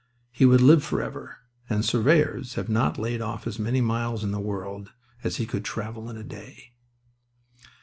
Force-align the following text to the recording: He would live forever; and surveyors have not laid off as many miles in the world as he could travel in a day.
He 0.31 0.47
would 0.47 0.61
live 0.61 0.83
forever; 0.83 1.37
and 1.69 1.85
surveyors 1.85 2.55
have 2.55 2.67
not 2.67 2.97
laid 2.97 3.21
off 3.21 3.45
as 3.45 3.59
many 3.59 3.81
miles 3.81 4.23
in 4.23 4.31
the 4.31 4.39
world 4.41 4.91
as 5.23 5.35
he 5.35 5.45
could 5.45 5.63
travel 5.63 6.09
in 6.09 6.17
a 6.17 6.23
day. 6.23 6.73